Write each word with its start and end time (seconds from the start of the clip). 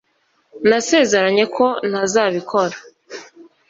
nasezeranye 0.69 1.45
ko 1.55 1.65
ntazabikora 1.89 2.75